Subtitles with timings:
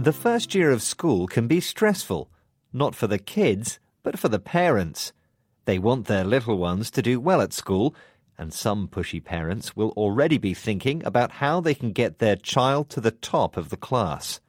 [0.00, 2.30] The first year of school can be stressful,
[2.72, 5.12] not for the kids, but for the parents.
[5.64, 7.96] They want their little ones to do well at school,
[8.38, 12.90] and some pushy parents will already be thinking about how they can get their child
[12.90, 14.40] to the top of the class.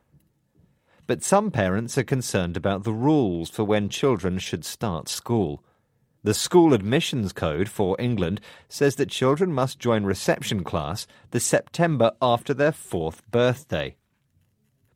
[1.07, 5.63] But some parents are concerned about the rules for when children should start school.
[6.23, 12.11] The School Admissions Code for England says that children must join reception class the September
[12.21, 13.95] after their fourth birthday.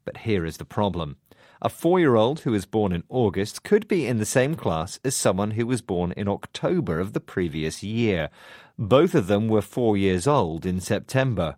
[0.05, 1.17] But here is the problem.
[1.61, 4.99] A four year old who was born in August could be in the same class
[5.05, 8.29] as someone who was born in October of the previous year.
[8.77, 11.55] Both of them were four years old in September.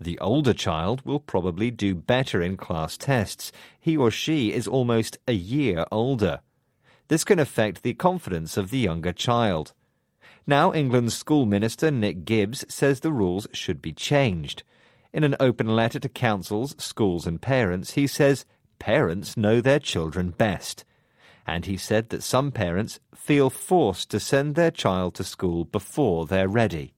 [0.00, 3.52] The older child will probably do better in class tests.
[3.78, 6.40] He or she is almost a year older.
[7.08, 9.74] This can affect the confidence of the younger child.
[10.46, 14.62] Now, England's school minister Nick Gibbs says the rules should be changed.
[15.12, 18.46] In an open letter to councils, schools, and parents, he says
[18.78, 20.84] parents know their children best.
[21.46, 26.26] And he said that some parents feel forced to send their child to school before
[26.26, 26.94] they're ready.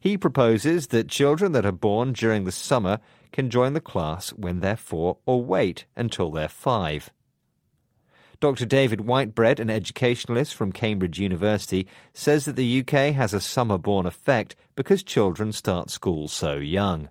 [0.00, 3.00] He proposes that children that are born during the summer
[3.32, 7.10] can join the class when they're four or wait until they're five.
[8.40, 8.66] Dr.
[8.66, 14.06] David Whitebread, an educationalist from Cambridge University, says that the UK has a summer born
[14.06, 17.08] effect because children start school so young.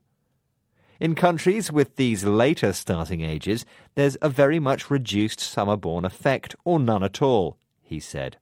[1.01, 6.55] In countries with these later starting ages, there's a very much reduced summer born effect,
[6.63, 8.37] or none at all, he said.